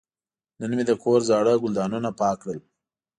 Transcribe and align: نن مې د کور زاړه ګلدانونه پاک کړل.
نن 0.59 0.71
مې 0.77 0.83
د 0.87 0.91
کور 1.03 1.19
زاړه 1.29 1.53
ګلدانونه 1.63 2.09
پاک 2.19 2.37
کړل. 2.41 2.59